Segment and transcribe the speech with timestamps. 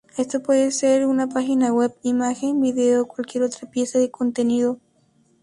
[0.17, 4.79] Esto puede ser una página web, imagen, vídeo, o cualquier otra pieza de contenido.